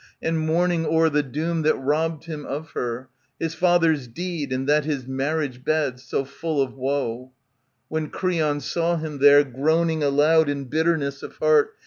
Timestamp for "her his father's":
2.71-4.07